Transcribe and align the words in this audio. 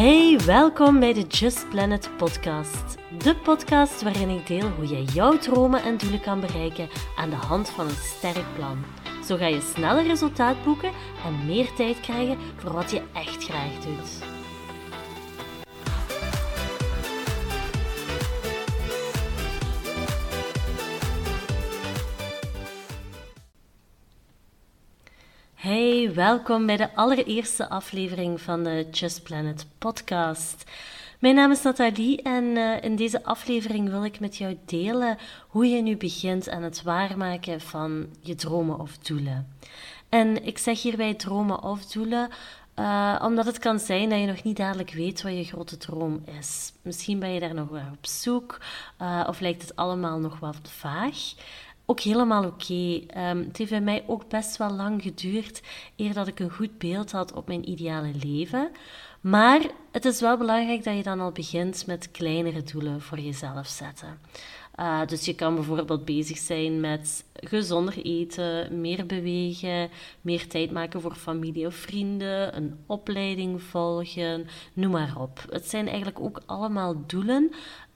Hey, 0.00 0.38
welkom 0.46 1.00
bij 1.00 1.12
de 1.12 1.22
Just 1.22 1.68
Planet 1.68 2.10
podcast. 2.16 2.96
De 3.18 3.36
podcast 3.36 4.02
waarin 4.02 4.28
ik 4.28 4.46
deel 4.46 4.68
hoe 4.68 4.86
jij 4.86 5.02
jouw 5.02 5.38
dromen 5.38 5.82
en 5.82 5.96
doelen 5.96 6.20
kan 6.20 6.40
bereiken 6.40 6.88
aan 7.16 7.30
de 7.30 7.36
hand 7.36 7.70
van 7.70 7.86
een 7.86 7.96
sterk 7.96 8.54
plan. 8.54 8.84
Zo 9.24 9.36
ga 9.36 9.46
je 9.46 9.60
sneller 9.74 10.06
resultaat 10.06 10.64
boeken 10.64 10.90
en 11.24 11.46
meer 11.46 11.72
tijd 11.72 12.00
krijgen 12.00 12.38
voor 12.56 12.72
wat 12.72 12.90
je 12.90 13.02
echt 13.12 13.44
graag 13.44 13.72
doet. 13.72 14.39
Welkom 26.14 26.66
bij 26.66 26.76
de 26.76 26.94
allereerste 26.94 27.68
aflevering 27.68 28.40
van 28.40 28.64
de 28.64 28.86
Just 28.90 29.22
Planet 29.22 29.66
podcast. 29.78 30.64
Mijn 31.18 31.34
naam 31.34 31.50
is 31.50 31.62
Nathalie 31.62 32.22
en 32.22 32.44
uh, 32.44 32.82
in 32.82 32.96
deze 32.96 33.24
aflevering 33.24 33.88
wil 33.88 34.04
ik 34.04 34.20
met 34.20 34.36
jou 34.36 34.58
delen 34.64 35.18
hoe 35.48 35.66
je 35.66 35.82
nu 35.82 35.96
begint 35.96 36.48
aan 36.48 36.62
het 36.62 36.82
waarmaken 36.82 37.60
van 37.60 38.06
je 38.20 38.34
dromen 38.34 38.78
of 38.78 38.98
doelen. 38.98 39.54
En 40.08 40.46
ik 40.46 40.58
zeg 40.58 40.82
hierbij 40.82 41.14
dromen 41.14 41.62
of 41.62 41.86
doelen 41.86 42.28
uh, 42.80 43.20
omdat 43.24 43.46
het 43.46 43.58
kan 43.58 43.78
zijn 43.78 44.08
dat 44.08 44.20
je 44.20 44.26
nog 44.26 44.42
niet 44.42 44.56
dadelijk 44.56 44.90
weet 44.90 45.22
wat 45.22 45.32
je 45.32 45.44
grote 45.44 45.76
droom 45.76 46.22
is. 46.38 46.72
Misschien 46.82 47.18
ben 47.18 47.30
je 47.30 47.40
daar 47.40 47.54
nog 47.54 47.68
wel 47.68 47.88
op 47.92 48.06
zoek 48.06 48.58
uh, 49.02 49.24
of 49.28 49.40
lijkt 49.40 49.62
het 49.62 49.76
allemaal 49.76 50.18
nog 50.18 50.38
wat 50.38 50.56
vaag 50.62 51.16
ook 51.90 52.00
helemaal 52.00 52.44
oké. 52.44 53.00
Ehm, 53.06 53.38
het 53.38 53.56
heeft 53.56 53.70
bij 53.70 53.80
mij 53.80 54.04
ook 54.06 54.28
best 54.28 54.56
wel 54.56 54.70
lang 54.70 55.02
geduurd 55.02 55.62
eer 55.96 56.14
dat 56.14 56.26
ik 56.26 56.38
een 56.40 56.50
goed 56.50 56.78
beeld 56.78 57.12
had 57.12 57.32
op 57.32 57.46
mijn 57.46 57.68
ideale 57.68 58.12
leven. 58.22 58.70
Maar 59.20 59.60
het 59.92 60.04
is 60.04 60.20
wel 60.20 60.36
belangrijk 60.36 60.84
dat 60.84 60.96
je 60.96 61.02
dan 61.02 61.20
al 61.20 61.32
begint 61.32 61.86
met 61.86 62.10
kleinere 62.10 62.62
doelen 62.62 63.00
voor 63.00 63.18
jezelf 63.18 63.66
zetten. 63.66 64.18
Uh, 64.80 65.06
dus 65.06 65.24
je 65.24 65.34
kan 65.34 65.54
bijvoorbeeld 65.54 66.04
bezig 66.04 66.38
zijn 66.38 66.80
met 66.80 67.24
gezonder 67.34 67.98
eten, 68.04 68.80
meer 68.80 69.06
bewegen, 69.06 69.90
meer 70.20 70.46
tijd 70.48 70.70
maken 70.70 71.00
voor 71.00 71.14
familie 71.14 71.66
of 71.66 71.74
vrienden, 71.74 72.56
een 72.56 72.78
opleiding 72.86 73.62
volgen, 73.62 74.46
noem 74.72 74.90
maar 74.90 75.14
op. 75.18 75.44
Het 75.50 75.68
zijn 75.68 75.86
eigenlijk 75.86 76.20
ook 76.20 76.42
allemaal 76.46 77.06
doelen 77.06 77.52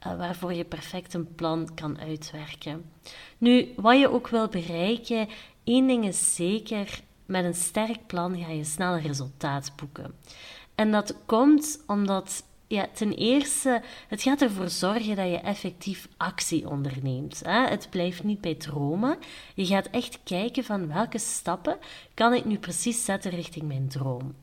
uh, 0.06 0.16
waarvoor 0.16 0.52
je 0.52 0.64
perfect 0.64 1.14
een 1.14 1.34
plan 1.34 1.74
kan 1.74 2.00
uitwerken. 2.00 2.90
Nu, 3.38 3.72
wat 3.76 3.98
je 3.98 4.10
ook 4.10 4.28
wil 4.28 4.48
bereiken, 4.48 5.28
één 5.64 5.86
ding 5.86 6.04
is 6.04 6.34
zeker: 6.34 7.00
met 7.26 7.44
een 7.44 7.54
sterk 7.54 8.06
plan 8.06 8.38
ga 8.38 8.50
je 8.50 8.64
snel 8.64 8.98
resultaat 8.98 9.72
boeken. 9.76 10.14
En 10.74 10.90
dat 10.90 11.16
komt 11.26 11.82
omdat 11.86 12.44
ja, 12.66 12.88
ten 12.92 13.12
eerste, 13.12 13.82
het 14.08 14.22
gaat 14.22 14.42
ervoor 14.42 14.68
zorgen 14.68 15.16
dat 15.16 15.28
je 15.28 15.38
effectief 15.38 16.08
actie 16.16 16.68
onderneemt. 16.68 17.40
Hè? 17.44 17.68
Het 17.68 17.86
blijft 17.90 18.24
niet 18.24 18.40
bij 18.40 18.54
dromen. 18.54 19.18
Je 19.54 19.66
gaat 19.66 19.86
echt 19.90 20.18
kijken 20.24 20.64
van 20.64 20.88
welke 20.88 21.18
stappen 21.18 21.78
kan 22.14 22.34
ik 22.34 22.44
nu 22.44 22.58
precies 22.58 23.04
zetten 23.04 23.30
richting 23.30 23.66
mijn 23.66 23.88
droom. 23.88 24.34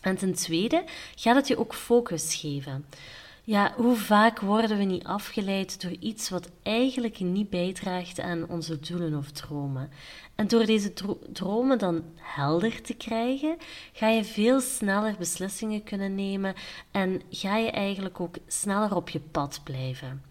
En 0.00 0.16
ten 0.16 0.34
tweede 0.34 0.84
gaat 1.14 1.36
het 1.36 1.48
je 1.48 1.58
ook 1.58 1.74
focus 1.74 2.34
geven. 2.34 2.84
Ja, 3.46 3.72
hoe 3.76 3.96
vaak 3.96 4.40
worden 4.40 4.78
we 4.78 4.84
niet 4.84 5.04
afgeleid 5.04 5.80
door 5.82 5.96
iets 6.00 6.28
wat 6.28 6.50
eigenlijk 6.62 7.20
niet 7.20 7.50
bijdraagt 7.50 8.20
aan 8.20 8.48
onze 8.48 8.78
doelen 8.78 9.14
of 9.14 9.30
dromen? 9.30 9.90
En 10.34 10.48
door 10.48 10.64
deze 10.64 10.92
dromen 11.32 11.78
dan 11.78 12.04
helder 12.14 12.82
te 12.82 12.94
krijgen, 12.94 13.56
ga 13.92 14.08
je 14.08 14.24
veel 14.24 14.60
sneller 14.60 15.14
beslissingen 15.18 15.84
kunnen 15.84 16.14
nemen 16.14 16.54
en 16.90 17.22
ga 17.30 17.56
je 17.56 17.70
eigenlijk 17.70 18.20
ook 18.20 18.36
sneller 18.46 18.96
op 18.96 19.08
je 19.08 19.20
pad 19.20 19.60
blijven. 19.64 20.22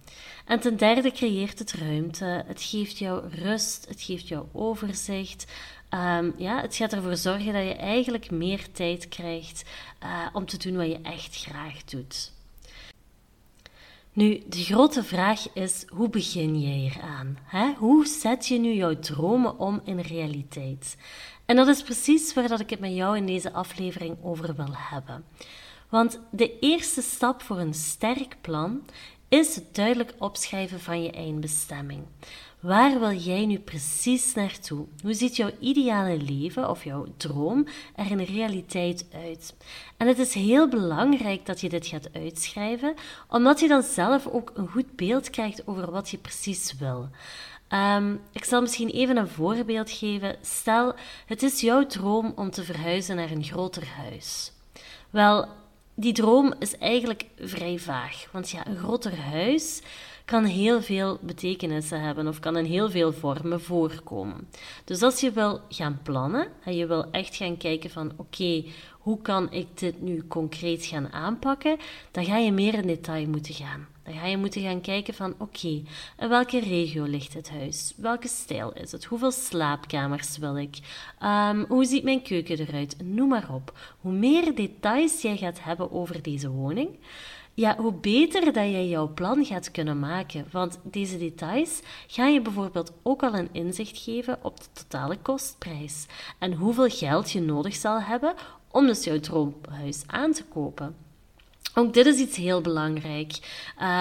En 0.46 0.60
ten 0.60 0.78
derde 0.78 1.12
creëert 1.12 1.60
het 1.60 1.74
ruimte. 1.74 2.44
Het 2.48 2.62
geeft 2.62 2.98
jou 2.98 3.30
rust, 3.30 3.86
het 3.88 4.02
geeft 4.02 4.28
jou 4.28 4.46
overzicht. 4.52 5.52
Um, 5.90 6.34
ja, 6.38 6.62
het 6.62 6.76
gaat 6.76 6.94
ervoor 6.94 7.18
zorgen 7.18 7.54
dat 7.54 7.64
je 7.64 7.76
eigenlijk 7.76 8.32
meer 8.32 8.72
tijd 8.72 9.08
krijgt 9.08 9.64
uh, 10.04 10.28
om 10.34 10.46
te 10.46 10.58
doen 10.58 10.76
wat 10.78 10.88
je 10.88 11.00
echt 11.02 11.36
graag 11.36 11.84
doet. 11.84 12.34
Nu, 14.16 14.44
de 14.48 14.64
grote 14.64 15.04
vraag 15.04 15.54
is: 15.54 15.86
hoe 15.88 16.10
begin 16.10 16.62
jij 16.62 16.92
eraan? 16.96 17.38
Hè? 17.44 17.74
Hoe 17.78 18.06
zet 18.06 18.48
je 18.48 18.58
nu 18.60 18.74
jouw 18.74 19.00
dromen 19.00 19.60
om 19.60 19.82
in 19.84 20.00
realiteit? 20.00 20.98
En 21.46 21.56
dat 21.56 21.68
is 21.68 21.82
precies 21.82 22.34
waar 22.34 22.48
dat 22.48 22.60
ik 22.60 22.70
het 22.70 22.80
met 22.80 22.96
jou 22.96 23.18
in 23.18 23.26
deze 23.26 23.54
aflevering 23.54 24.18
over 24.24 24.56
wil 24.56 24.74
hebben. 24.74 25.26
Want 25.90 26.20
de 26.32 26.60
eerste 26.60 27.02
stap 27.02 27.42
voor 27.42 27.60
een 27.60 27.74
sterk 27.74 28.38
plan 28.42 28.82
is 29.36 29.56
het 29.56 29.76
duidelijk 29.76 30.14
opschrijven 30.18 30.80
van 30.80 31.04
je 31.04 31.12
eindbestemming. 31.12 32.04
Waar 32.60 33.00
wil 33.00 33.12
jij 33.12 33.46
nu 33.46 33.60
precies 33.60 34.34
naartoe? 34.34 34.86
Hoe 35.02 35.14
ziet 35.14 35.36
jouw 35.36 35.52
ideale 35.60 36.18
leven 36.18 36.70
of 36.70 36.84
jouw 36.84 37.06
droom 37.18 37.68
er 37.96 38.12
in 38.12 38.18
de 38.18 38.26
realiteit 38.26 39.06
uit? 39.14 39.56
En 39.98 40.08
het 40.08 40.20
is 40.20 40.34
heel 40.34 40.70
belangrijk 40.70 41.46
dat 41.46 41.62
je 41.62 41.70
dit 41.70 41.88
gaat 41.88 42.10
uitschrijven, 42.14 42.94
omdat 43.28 43.60
je 43.60 43.68
dan 43.68 43.84
zelf 43.84 44.28
ook 44.28 44.52
een 44.54 44.68
goed 44.68 44.96
beeld 44.96 45.30
krijgt 45.30 45.68
over 45.68 45.92
wat 45.92 46.10
je 46.10 46.18
precies 46.18 46.76
wil. 46.80 47.10
Um, 47.70 48.22
ik 48.32 48.44
zal 48.44 48.62
misschien 48.62 48.90
even 48.90 49.18
een 49.18 49.28
voorbeeld 49.28 49.92
geven. 49.92 50.36
Stel, 50.42 50.96
het 51.26 51.44
is 51.44 51.62
jouw 51.62 51.86
droom 51.86 52.34
om 52.36 52.52
te 52.52 52.64
verhuizen 52.64 53.16
naar 53.16 53.32
een 53.32 53.44
groter 53.44 53.88
huis. 53.88 54.52
Wel, 55.10 55.48
die 55.96 56.14
droom 56.14 56.54
is 56.60 56.78
eigenlijk 56.78 57.26
vrij 57.40 57.78
vaag, 57.78 58.28
want 58.32 58.50
ja, 58.50 58.68
een 58.68 58.78
groter 58.78 59.20
huis 59.20 59.82
kan 60.26 60.44
heel 60.44 60.82
veel 60.82 61.18
betekenissen 61.22 62.02
hebben 62.02 62.28
of 62.28 62.40
kan 62.40 62.58
in 62.58 62.66
heel 62.66 62.90
veel 62.90 63.14
vormen 63.14 63.62
voorkomen. 63.62 64.50
Dus 64.84 65.02
als 65.02 65.20
je 65.20 65.32
wil 65.32 65.62
gaan 65.70 66.00
plannen 66.04 66.48
en 66.64 66.76
je 66.76 66.86
wil 66.86 67.12
echt 67.12 67.36
gaan 67.36 67.58
kijken 67.58 67.90
van 67.90 68.12
oké, 68.16 68.64
hoe 68.92 69.22
kan 69.22 69.52
ik 69.52 69.68
dit 69.74 70.02
nu 70.02 70.28
concreet 70.28 70.86
gaan 70.86 71.14
aanpakken, 71.14 71.78
dan 72.12 72.26
ga 72.26 72.38
je 72.38 72.52
meer 72.52 72.74
in 72.74 72.88
detail 72.88 73.28
moeten 73.28 73.54
gaan. 73.54 73.88
Dan 74.04 74.14
ga 74.14 74.26
je 74.26 74.38
moeten 74.38 74.62
gaan 74.62 74.82
kijken 74.82 75.14
van 75.14 75.36
oké, 75.38 75.84
in 76.20 76.30
welke 76.30 76.60
regio 76.60 77.04
ligt 77.04 77.34
het 77.34 77.50
huis? 77.50 77.94
Welke 77.98 78.28
stijl 78.28 78.74
is 78.74 78.92
het? 78.92 79.06
Hoeveel 79.06 79.32
slaapkamers 79.32 80.38
wil 80.38 80.58
ik? 80.58 80.78
Um, 81.24 81.66
hoe 81.68 81.86
ziet 81.86 82.04
mijn 82.04 82.22
keuken 82.22 82.60
eruit? 82.60 82.96
Noem 83.04 83.30
maar 83.30 83.54
op. 83.54 83.78
Hoe 84.00 84.12
meer 84.12 84.56
details 84.56 85.22
jij 85.22 85.38
gaat 85.38 85.64
hebben 85.64 85.92
over 85.92 86.22
deze 86.22 86.50
woning, 86.50 86.90
ja, 87.56 87.76
hoe 87.78 87.94
beter 87.94 88.46
dat 88.46 88.56
jij 88.56 88.88
jouw 88.88 89.14
plan 89.14 89.46
gaat 89.46 89.72
kunnen 89.72 90.00
maken. 90.00 90.46
Want 90.52 90.80
deze 90.84 91.18
details 91.18 91.82
gaan 92.08 92.34
je 92.34 92.42
bijvoorbeeld 92.42 92.94
ook 93.04 93.24
al 93.24 93.34
een 93.34 93.50
inzicht 93.52 93.98
geven 93.98 94.38
op 94.42 94.58
de 94.60 94.68
totale 94.74 95.18
kostprijs 95.18 96.06
en 96.40 96.54
hoeveel 96.54 96.90
geld 96.90 97.32
je 97.32 97.42
nodig 97.42 97.76
zal 97.76 98.02
hebben 98.02 98.34
om 98.72 98.86
dus 98.86 99.04
jouw 99.04 99.20
droomhuis 99.20 100.04
aan 100.08 100.32
te 100.32 100.44
kopen. 100.44 101.05
Ook 101.78 101.94
dit 101.94 102.06
is 102.06 102.20
iets 102.20 102.38
heel 102.38 102.62
belangrijk. 102.62 103.32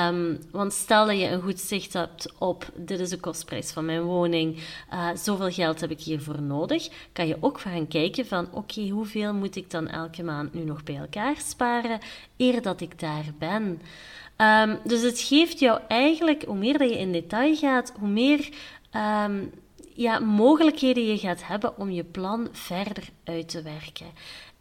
Um, 0.09 0.39
want 0.51 0.73
stel 0.73 1.07
dat 1.07 1.19
je 1.19 1.29
een 1.29 1.43
goed 1.43 1.61
zicht 1.61 1.93
hebt 1.93 2.33
op 2.39 2.71
dit 2.75 3.01
is 3.01 3.09
de 3.09 3.21
kostprijs 3.21 3.71
van 3.71 3.85
mijn 3.85 4.03
woning, 4.03 4.57
uh, 4.93 5.09
zoveel 5.15 5.51
geld 5.51 5.81
heb 5.81 5.91
ik 5.91 6.01
hiervoor 6.01 6.43
nodig, 6.43 6.89
kan 7.13 7.27
je 7.27 7.37
ook 7.41 7.61
gaan 7.61 7.89
kijken 7.89 8.27
van 8.27 8.49
oké, 8.53 8.89
hoeveel 8.89 9.35
moet 9.35 9.57
ik 9.57 9.71
dan 9.71 9.89
elke 9.89 10.23
maand 10.23 10.55
nu 10.55 10.65
nog 10.65 10.83
bij 10.83 10.97
elkaar 10.97 11.37
sparen 11.37 12.01
eer 12.37 12.63
dat 12.63 12.81
ik 12.81 12.99
daar 13.01 13.25
ben. 13.39 13.81
Um, 14.37 14.79
dus 14.85 15.03
het 15.03 15.21
geeft 15.21 15.59
jou 15.59 15.81
eigenlijk, 15.89 16.43
hoe 16.43 16.57
meer 16.57 16.79
dat 16.79 16.91
je 16.91 16.99
in 16.99 17.13
detail 17.13 17.57
gaat, 17.57 17.93
hoe 17.99 18.09
meer 18.09 18.49
um, 19.25 19.51
ja, 19.95 20.19
mogelijkheden 20.19 21.07
je 21.07 21.19
gaat 21.19 21.47
hebben 21.47 21.79
om 21.79 21.91
je 21.91 22.05
plan 22.05 22.49
verder 22.53 23.09
uit 23.25 23.49
te 23.49 23.63
werken. 23.63 24.07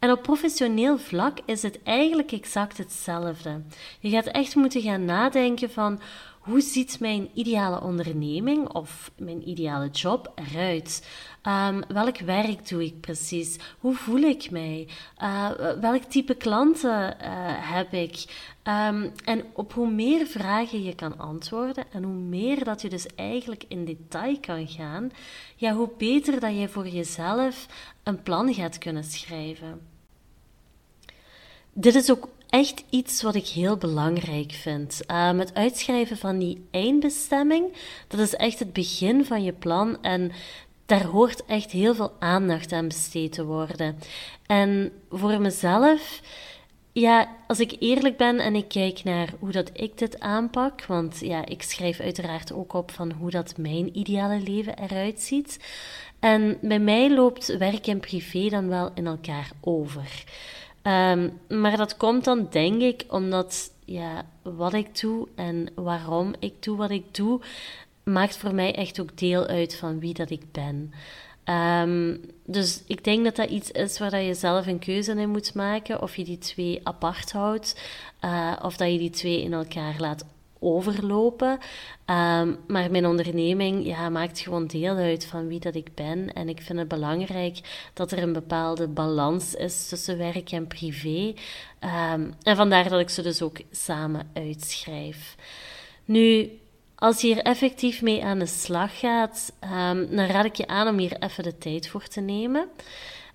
En 0.04 0.10
op 0.10 0.22
professioneel 0.22 0.98
vlak 0.98 1.38
is 1.44 1.62
het 1.62 1.82
eigenlijk 1.82 2.32
exact 2.32 2.78
hetzelfde. 2.78 3.62
Je 4.00 4.10
gaat 4.10 4.26
echt 4.26 4.54
moeten 4.54 4.82
gaan 4.82 5.04
nadenken 5.04 5.70
van 5.70 6.00
hoe 6.38 6.60
ziet 6.60 7.00
mijn 7.00 7.28
ideale 7.34 7.80
onderneming 7.80 8.68
of 8.68 9.10
mijn 9.16 9.48
ideale 9.48 9.88
job 9.90 10.32
eruit? 10.34 11.08
Um, 11.42 11.82
welk 11.88 12.18
werk 12.18 12.68
doe 12.68 12.84
ik 12.84 13.00
precies? 13.00 13.58
Hoe 13.78 13.94
voel 13.94 14.20
ik 14.20 14.50
mij? 14.50 14.88
Uh, 15.22 15.50
welk 15.80 16.02
type 16.02 16.34
klanten 16.34 17.16
uh, 17.20 17.28
heb 17.72 17.92
ik? 17.92 18.24
Um, 18.64 19.12
en 19.24 19.44
op 19.52 19.72
hoe 19.72 19.90
meer 19.90 20.26
vragen 20.26 20.82
je 20.82 20.94
kan 20.94 21.18
antwoorden 21.18 21.84
en 21.92 22.02
hoe 22.02 22.14
meer 22.14 22.64
dat 22.64 22.82
je 22.82 22.88
dus 22.88 23.06
eigenlijk 23.14 23.64
in 23.68 23.84
detail 23.84 24.40
kan 24.40 24.68
gaan, 24.68 25.10
ja, 25.56 25.72
hoe 25.72 25.90
beter 25.98 26.40
dat 26.40 26.58
je 26.58 26.68
voor 26.68 26.88
jezelf 26.88 27.66
een 28.02 28.22
plan 28.22 28.54
gaat 28.54 28.78
kunnen 28.78 29.04
schrijven. 29.04 29.92
Dit 31.76 31.94
is 31.94 32.10
ook 32.10 32.28
echt 32.48 32.84
iets 32.90 33.22
wat 33.22 33.34
ik 33.34 33.46
heel 33.46 33.76
belangrijk 33.76 34.52
vind. 34.52 35.00
Uh, 35.10 35.38
het 35.38 35.54
uitschrijven 35.54 36.16
van 36.16 36.38
die 36.38 36.66
eindbestemming, 36.70 37.72
dat 38.08 38.20
is 38.20 38.34
echt 38.34 38.58
het 38.58 38.72
begin 38.72 39.24
van 39.24 39.42
je 39.42 39.52
plan 39.52 40.02
en 40.02 40.32
daar 40.86 41.04
hoort 41.04 41.44
echt 41.44 41.70
heel 41.70 41.94
veel 41.94 42.12
aandacht 42.18 42.72
aan 42.72 42.88
besteed 42.88 43.32
te 43.32 43.44
worden. 43.44 43.98
En 44.46 44.92
voor 45.10 45.40
mezelf 45.40 46.20
ja, 46.92 47.28
als 47.46 47.60
ik 47.60 47.76
eerlijk 47.78 48.16
ben 48.16 48.38
en 48.38 48.54
ik 48.54 48.68
kijk 48.68 49.04
naar 49.04 49.28
hoe 49.38 49.50
dat 49.50 49.70
ik 49.72 49.98
dit 49.98 50.20
aanpak, 50.20 50.84
want 50.86 51.20
ja, 51.20 51.46
ik 51.46 51.62
schrijf 51.62 52.00
uiteraard 52.00 52.52
ook 52.52 52.72
op 52.72 52.90
van 52.90 53.12
hoe 53.12 53.30
dat 53.30 53.56
mijn 53.58 53.98
ideale 53.98 54.40
leven 54.40 54.78
eruit 54.78 55.20
ziet. 55.20 55.58
En 56.20 56.58
bij 56.60 56.78
mij 56.78 57.10
loopt 57.10 57.56
werk 57.56 57.86
en 57.86 58.00
privé 58.00 58.48
dan 58.48 58.68
wel 58.68 58.90
in 58.94 59.06
elkaar 59.06 59.50
over. 59.60 60.24
Ehm, 60.84 61.28
maar 61.48 61.76
dat 61.76 61.96
komt 61.96 62.24
dan, 62.24 62.46
denk 62.50 62.82
ik, 62.82 63.04
omdat 63.08 63.70
ja, 63.84 64.26
wat 64.42 64.72
ik 64.72 65.00
doe 65.00 65.28
en 65.34 65.68
waarom 65.74 66.34
ik 66.38 66.62
doe 66.62 66.76
wat 66.76 66.90
ik 66.90 67.14
doe, 67.14 67.40
maakt 68.02 68.36
voor 68.36 68.54
mij 68.54 68.74
echt 68.74 69.00
ook 69.00 69.18
deel 69.18 69.46
uit 69.46 69.76
van 69.76 69.98
wie 69.98 70.14
dat 70.14 70.30
ik 70.30 70.52
ben. 70.52 70.92
Um, 71.44 72.20
dus 72.44 72.82
ik 72.86 73.04
denk 73.04 73.24
dat 73.24 73.36
dat 73.36 73.50
iets 73.50 73.70
is 73.70 73.98
waar 73.98 74.10
dat 74.10 74.24
je 74.24 74.34
zelf 74.34 74.66
een 74.66 74.78
keuze 74.78 75.12
in 75.12 75.30
moet 75.30 75.54
maken. 75.54 76.02
Of 76.02 76.16
je 76.16 76.24
die 76.24 76.38
twee 76.38 76.80
apart 76.82 77.32
houdt, 77.32 77.80
uh, 78.24 78.52
of 78.62 78.76
dat 78.76 78.92
je 78.92 78.98
die 78.98 79.10
twee 79.10 79.42
in 79.42 79.52
elkaar 79.52 79.94
laat 79.98 80.24
overlopen. 80.64 81.50
Um, 81.50 82.58
maar 82.66 82.90
mijn 82.90 83.06
onderneming 83.06 83.86
ja, 83.86 84.08
maakt 84.08 84.40
gewoon 84.40 84.66
deel 84.66 84.96
uit 84.96 85.26
van 85.26 85.46
wie 85.48 85.60
dat 85.60 85.74
ik 85.74 85.94
ben. 85.94 86.32
En 86.32 86.48
ik 86.48 86.60
vind 86.60 86.78
het 86.78 86.88
belangrijk 86.88 87.88
dat 87.94 88.12
er 88.12 88.22
een 88.22 88.32
bepaalde 88.32 88.88
balans 88.88 89.54
is 89.54 89.88
tussen 89.88 90.18
werk 90.18 90.50
en 90.50 90.66
privé. 90.66 91.34
Um, 92.12 92.34
en 92.42 92.56
vandaar 92.56 92.88
dat 92.88 93.00
ik 93.00 93.10
ze 93.10 93.22
dus 93.22 93.42
ook 93.42 93.58
samen 93.70 94.30
uitschrijf. 94.34 95.36
Nu, 96.04 96.50
als 96.94 97.20
je 97.20 97.26
hier 97.26 97.42
effectief 97.42 98.02
mee 98.02 98.24
aan 98.24 98.38
de 98.38 98.46
slag 98.46 98.98
gaat, 98.98 99.52
um, 99.62 100.16
dan 100.16 100.26
raad 100.26 100.44
ik 100.44 100.54
je 100.54 100.66
aan 100.66 100.88
om 100.88 100.98
hier 100.98 101.16
even 101.18 101.42
de 101.42 101.58
tijd 101.58 101.88
voor 101.88 102.06
te 102.06 102.20
nemen. 102.20 102.68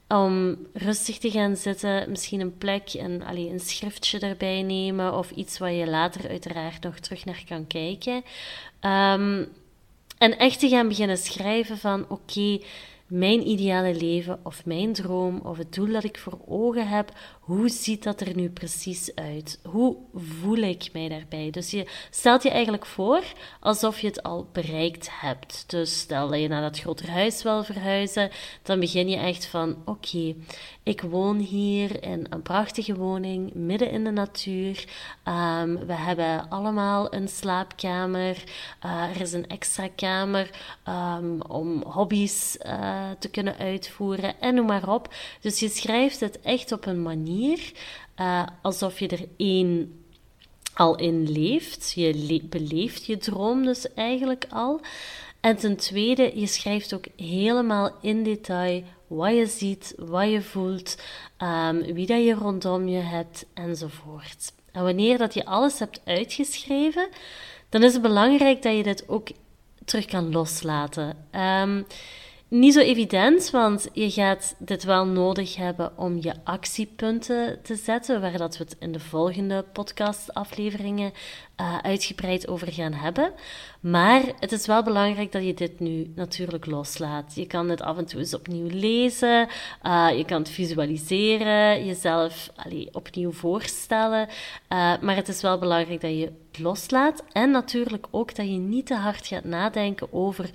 Om 0.10 0.58
rustig 0.74 1.18
te 1.18 1.32
gaan 1.32 1.56
zitten, 1.56 2.10
misschien 2.10 2.40
een 2.40 2.58
plek 2.58 2.90
en 2.90 3.24
allee, 3.24 3.50
een 3.50 3.60
schriftje 3.60 4.20
erbij 4.20 4.62
nemen 4.62 5.18
of 5.18 5.32
iets 5.32 5.58
waar 5.58 5.72
je 5.72 5.88
later 5.88 6.30
uiteraard 6.30 6.84
nog 6.84 7.00
terug 7.00 7.26
naar 7.26 7.44
kan 7.48 7.68
kijken. 7.68 8.24
Um, 8.82 9.48
en 10.18 10.38
echt 10.38 10.60
te 10.60 10.70
gaan 10.70 10.88
beginnen 10.88 11.18
schrijven 11.18 11.78
van 11.78 12.06
oké, 12.10 12.60
mijn 13.10 13.48
ideale 13.48 13.96
leven 13.96 14.40
of 14.44 14.66
mijn 14.66 14.94
droom 14.94 15.40
of 15.44 15.58
het 15.58 15.74
doel 15.74 15.92
dat 15.92 16.04
ik 16.04 16.18
voor 16.18 16.40
ogen 16.48 16.88
heb, 16.88 17.12
hoe 17.40 17.70
ziet 17.70 18.04
dat 18.04 18.22
er 18.22 18.36
nu 18.36 18.50
precies 18.50 19.16
uit? 19.16 19.60
Hoe 19.64 19.98
voel 20.16 20.58
ik 20.58 20.90
mij 20.94 21.10
daarbij? 21.10 21.50
Dus 21.50 21.72
je 21.72 21.88
stelt 22.10 22.44
je 22.44 22.50
eigenlijk 22.50 22.86
voor 22.86 23.24
alsof 23.60 24.00
je 24.00 24.08
het 24.08 24.24
al 24.24 24.48
bereikt 24.52 25.10
hebt. 25.12 25.64
Dus 25.68 26.00
stel 26.00 26.30
dat 26.30 26.40
je 26.40 26.48
naar 26.48 26.62
dat 26.62 26.80
grotere 26.80 27.12
huis 27.12 27.44
wil 27.44 27.64
verhuizen, 27.64 28.30
dan 28.64 28.80
begin 28.80 29.10
je 29.10 29.18
echt 29.18 29.46
van: 29.46 29.76
oké, 29.86 30.36
ik 30.84 31.02
woon 31.02 31.38
hier 31.38 32.04
in 32.04 32.26
een 32.30 32.42
prachtige 32.42 32.96
woning 32.96 33.54
midden 33.54 33.92
in 33.92 34.04
de 34.04 34.12
natuur. 34.12 34.88
Um, 35.28 35.86
we 35.86 35.94
hebben 35.94 36.50
allemaal 36.50 37.14
een 37.14 37.28
slaapkamer. 37.28 38.44
Uh, 38.86 39.16
er 39.16 39.22
is 39.22 39.34
een 39.34 39.48
extra 39.48 39.88
kamer 39.96 40.50
um, 40.88 41.42
om 41.42 41.84
hobby's 41.84 42.58
uh, 42.66 42.99
te 43.20 43.30
kunnen 43.30 43.58
uitvoeren 43.58 44.40
en 44.40 44.56
noem 44.56 44.66
maar 44.66 44.94
op. 44.94 45.14
Dus 45.42 45.60
je 45.60 45.70
schrijft 45.70 46.20
het 46.20 46.40
echt 46.42 46.72
op 46.72 46.86
een 46.86 47.02
manier 47.02 47.72
uh, 48.18 48.48
alsof 48.62 49.00
je 49.00 49.08
er 49.08 49.28
één 49.38 50.02
al 50.74 50.96
in 50.96 51.32
leeft. 51.32 51.92
Je 51.96 52.42
beleeft 52.50 53.06
je 53.06 53.18
droom 53.18 53.64
dus 53.64 53.94
eigenlijk 53.94 54.46
al. 54.50 54.82
En 55.40 55.58
ten 55.58 55.76
tweede, 55.76 56.32
je 56.40 56.48
schrijft 56.48 56.94
ook 56.94 57.06
helemaal 57.16 57.92
in 58.02 58.24
detail 58.24 58.84
wat 59.08 59.36
je 59.36 59.46
ziet, 59.46 59.94
wat 59.98 60.30
je 60.30 60.42
voelt, 60.42 60.98
um, 61.38 61.94
wie 61.94 62.06
dat 62.06 62.24
je 62.24 62.34
rondom 62.34 62.88
je 62.88 63.00
hebt 63.00 63.46
enzovoort. 63.54 64.54
En 64.72 64.84
wanneer 64.84 65.18
dat 65.18 65.34
je 65.34 65.46
alles 65.46 65.80
hebt 65.80 66.02
uitgeschreven, 66.06 67.10
dan 67.70 67.84
is 67.84 67.94
het 67.94 68.02
belangrijk 68.02 68.62
dat 68.62 68.76
je 68.76 68.84
dit 68.84 69.10
ook 69.10 69.28
terug 69.86 70.06
kan 70.06 70.32
loslaten. 70.32 71.28
Um, 71.36 71.86
niet 72.50 72.74
zo 72.74 72.80
evident, 72.80 73.50
want 73.50 73.88
je 73.94 74.12
gaat 74.12 74.56
dit 74.58 74.84
wel 74.84 75.06
nodig 75.06 75.56
hebben 75.56 75.98
om 75.98 76.18
je 76.22 76.34
actiepunten 76.44 77.60
te 77.64 77.76
zetten, 77.76 78.22
waar 78.22 78.38
dat 78.38 78.58
we 78.58 78.64
het 78.64 78.76
in 78.80 78.92
de 78.92 79.00
volgende 79.00 79.66
podcastafleveringen 79.74 81.12
uh, 81.62 81.78
uitgebreid 81.78 82.48
over 82.48 82.72
gaan 82.72 82.94
hebben. 82.94 83.32
Maar 83.80 84.22
het 84.40 84.52
is 84.52 84.66
wel 84.66 84.84
belangrijk 84.84 85.32
dat 85.32 85.46
je 85.46 85.54
dit 85.54 85.80
nu 85.80 86.12
natuurlijk 86.16 86.66
loslaat. 86.66 87.36
Je 87.36 87.48
kan 87.48 87.70
het 87.70 87.82
af 87.82 87.98
en 87.98 88.06
toe 88.06 88.20
eens 88.20 88.34
opnieuw 88.34 88.68
lezen, 88.72 89.48
uh, 89.84 90.08
je 90.18 90.26
kan 90.26 90.40
het 90.40 90.50
visualiseren, 90.50 91.86
jezelf 91.86 92.50
allee, 92.56 92.90
opnieuw 92.92 93.32
voorstellen. 93.32 94.28
Uh, 94.28 94.94
maar 95.02 95.16
het 95.16 95.28
is 95.28 95.42
wel 95.42 95.58
belangrijk 95.58 96.02
dat 96.02 96.12
je 96.12 96.32
het 96.52 96.60
loslaat 96.60 97.24
en 97.32 97.52
natuurlijk 97.52 98.08
ook 98.12 98.36
dat 98.36 98.46
je 98.46 98.58
niet 98.58 98.86
te 98.86 98.96
hard 98.96 99.28
gaat 99.28 99.44
nadenken 99.44 100.14
over 100.14 100.50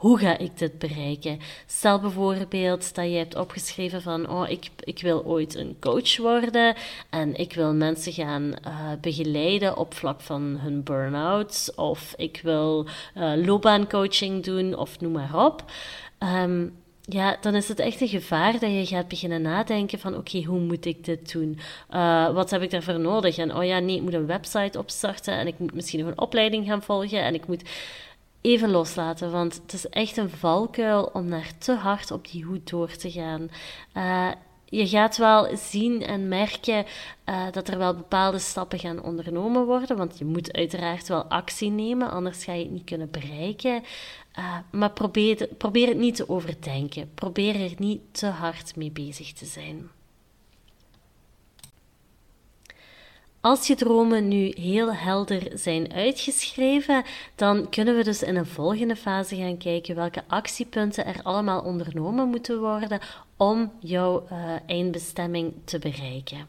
hoe 0.00 0.18
ga 0.18 0.38
ik 0.38 0.58
dit 0.58 0.78
bereiken? 0.78 1.38
Stel 1.66 2.00
bijvoorbeeld 2.00 2.94
dat 2.94 3.04
je 3.04 3.16
hebt 3.16 3.36
opgeschreven 3.36 4.02
van, 4.02 4.30
oh, 4.30 4.48
ik, 4.48 4.70
ik 4.84 5.00
wil 5.00 5.24
ooit 5.24 5.54
een 5.54 5.76
coach 5.80 6.16
worden 6.16 6.74
en 7.10 7.34
ik 7.34 7.52
wil 7.52 7.74
mensen 7.74 8.12
gaan 8.12 8.42
uh, 8.42 8.92
begeleiden 9.00 9.76
op 9.76 9.94
vlak 9.94 10.20
van 10.20 10.42
hun 10.42 10.82
burn-outs 10.82 11.74
of 11.74 12.14
ik 12.16 12.40
wil 12.42 12.86
uh, 13.16 13.32
loopbaancoaching 13.46 14.44
doen 14.44 14.76
of 14.76 15.00
noem 15.00 15.12
maar 15.12 15.44
op. 15.44 15.64
Um, 16.18 16.72
ja, 17.00 17.36
dan 17.40 17.54
is 17.54 17.68
het 17.68 17.78
echt 17.78 18.00
een 18.00 18.08
gevaar 18.08 18.52
dat 18.52 18.70
je 18.70 18.86
gaat 18.86 19.08
beginnen 19.08 19.42
nadenken 19.42 19.98
van 19.98 20.16
oké, 20.16 20.42
hoe 20.42 20.60
moet 20.60 20.84
ik 20.84 21.04
dit 21.04 21.32
doen? 21.32 21.58
Uh, 21.90 22.32
wat 22.32 22.50
heb 22.50 22.62
ik 22.62 22.70
daarvoor 22.70 23.00
nodig? 23.00 23.38
En 23.38 23.56
oh 23.56 23.64
ja, 23.64 23.78
nee, 23.78 23.96
ik 23.96 24.02
moet 24.02 24.14
een 24.14 24.26
website 24.26 24.78
opstarten 24.78 25.34
en 25.34 25.46
ik 25.46 25.58
moet 25.58 25.74
misschien 25.74 26.00
nog 26.00 26.08
een 26.08 26.20
opleiding 26.20 26.66
gaan 26.66 26.82
volgen 26.82 27.22
en 27.22 27.34
ik 27.34 27.46
moet 27.46 27.62
even 28.40 28.70
loslaten. 28.70 29.30
Want 29.30 29.54
het 29.62 29.72
is 29.72 29.88
echt 29.88 30.16
een 30.16 30.30
valkuil 30.30 31.10
om 31.12 31.30
daar 31.30 31.52
te 31.58 31.72
hard 31.72 32.10
op 32.10 32.30
die 32.30 32.44
hoed 32.44 32.70
door 32.70 32.96
te 32.96 33.10
gaan. 33.10 33.50
Uh, 33.96 34.30
je 34.64 34.88
gaat 34.88 35.16
wel 35.16 35.56
zien 35.56 36.02
en 36.02 36.28
merken 36.28 36.84
uh, 37.28 37.46
dat 37.52 37.68
er 37.68 37.78
wel 37.78 37.94
bepaalde 37.94 38.38
stappen 38.38 38.78
gaan 38.78 39.02
ondernomen 39.02 39.66
worden. 39.66 39.96
Want 39.96 40.18
je 40.18 40.24
moet 40.24 40.52
uiteraard 40.52 41.08
wel 41.08 41.24
actie 41.24 41.70
nemen, 41.70 42.10
anders 42.10 42.44
ga 42.44 42.52
je 42.52 42.62
het 42.62 42.72
niet 42.72 42.84
kunnen 42.84 43.10
bereiken. 43.10 43.82
Uh, 44.38 44.56
maar 44.70 44.90
probeer, 44.90 45.48
probeer 45.58 45.88
het 45.88 45.98
niet 45.98 46.16
te 46.16 46.28
overdenken. 46.28 47.10
Probeer 47.14 47.60
er 47.60 47.74
niet 47.76 48.00
te 48.10 48.26
hard 48.26 48.76
mee 48.76 48.90
bezig 48.90 49.32
te 49.32 49.44
zijn. 49.44 49.90
Als 53.42 53.66
je 53.66 53.74
dromen 53.74 54.28
nu 54.28 54.52
heel 54.56 54.94
helder 54.94 55.50
zijn 55.54 55.92
uitgeschreven, 55.92 57.04
dan 57.34 57.68
kunnen 57.68 57.96
we 57.96 58.04
dus 58.04 58.22
in 58.22 58.36
een 58.36 58.46
volgende 58.46 58.96
fase 58.96 59.36
gaan 59.36 59.56
kijken 59.56 59.94
welke 59.94 60.22
actiepunten 60.26 61.06
er 61.06 61.20
allemaal 61.22 61.60
ondernomen 61.60 62.28
moeten 62.28 62.60
worden 62.60 63.00
om 63.36 63.72
jouw 63.78 64.26
uh, 64.32 64.38
eindbestemming 64.66 65.54
te 65.64 65.78
bereiken. 65.78 66.46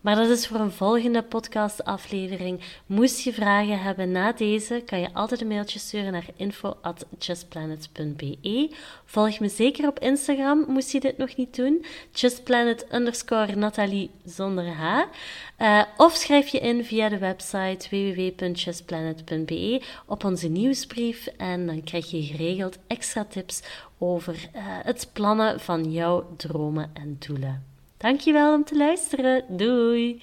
Maar 0.00 0.16
dat 0.16 0.28
is 0.28 0.46
voor 0.46 0.60
een 0.60 0.72
volgende 0.72 1.22
podcastaflevering. 1.22 2.60
Moest 2.86 3.20
je 3.20 3.32
vragen 3.32 3.80
hebben 3.80 4.10
na 4.10 4.32
deze, 4.32 4.82
kan 4.86 5.00
je 5.00 5.14
altijd 5.14 5.40
een 5.40 5.48
mailtje 5.48 5.78
sturen 5.78 6.12
naar 6.12 6.26
info.justplanet.be. 6.36 8.70
Volg 9.04 9.40
me 9.40 9.48
zeker 9.48 9.88
op 9.88 9.98
Instagram, 9.98 10.64
moest 10.68 10.92
je 10.92 11.00
dit 11.00 11.18
nog 11.18 11.36
niet 11.36 11.56
doen. 11.56 11.84
Justplanet 12.12 12.86
underscore 12.92 13.56
Nathalie 13.56 14.10
zonder 14.24 14.66
H. 14.66 15.02
Uh, 15.58 15.82
of 15.96 16.14
schrijf 16.14 16.48
je 16.48 16.58
in 16.58 16.84
via 16.84 17.08
de 17.08 17.18
website 17.18 17.88
www.justplanet.be 17.90 19.82
op 20.06 20.24
onze 20.24 20.48
nieuwsbrief 20.48 21.26
en 21.26 21.66
dan 21.66 21.84
krijg 21.84 22.10
je 22.10 22.22
geregeld 22.22 22.78
extra 22.86 23.24
tips 23.24 23.62
over 23.98 24.34
uh, 24.34 24.62
het 24.62 25.10
plannen 25.12 25.60
van 25.60 25.92
jouw 25.92 26.26
dromen 26.36 26.90
en 26.92 27.16
doelen. 27.18 27.67
Dankjewel 27.98 28.52
om 28.54 28.64
te 28.64 28.76
luisteren. 28.76 29.44
Doei! 29.56 30.22